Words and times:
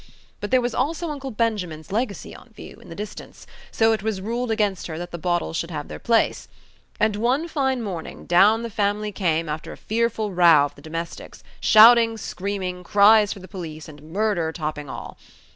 But 0.39 0.49
there 0.49 0.61
was 0.61 0.73
also 0.73 1.11
Uncle 1.11 1.29
Benjamin's 1.29 1.91
legacy 1.91 2.35
on 2.35 2.49
view, 2.55 2.77
in 2.81 2.89
the 2.89 2.95
distance, 2.95 3.45
so 3.69 3.93
it 3.93 4.01
was 4.01 4.19
ruled 4.19 4.49
against 4.49 4.87
her 4.87 4.97
that 4.97 5.11
the 5.11 5.19
bottles 5.19 5.57
should 5.57 5.69
have 5.69 5.89
their 5.89 5.99
place. 5.99 6.47
And 6.99 7.15
one 7.15 7.47
fine 7.47 7.83
morning 7.83 8.25
down 8.25 8.61
came 8.61 8.63
the 8.63 8.69
family 8.71 9.13
after 9.47 9.71
a 9.71 9.77
fearful 9.77 10.31
row 10.33 10.65
of 10.65 10.73
the 10.73 10.81
domestics; 10.81 11.43
shouting, 11.59 12.17
screaming, 12.17 12.83
cries 12.83 13.31
for 13.31 13.41
the 13.41 13.47
police, 13.47 13.87
and 13.87 14.11
murder 14.11 14.51
topping 14.51 14.89
all. 14.89 15.19